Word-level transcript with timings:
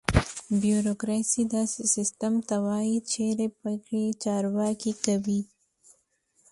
بیوروکراسي: 0.61 1.41
داسې 1.55 1.81
سیستم 1.95 2.33
ته 2.47 2.55
وایي 2.65 2.97
چېرې 3.11 3.47
پرېکړې 3.59 4.05
چارواکي 4.23 4.93
کوي. 5.05 5.41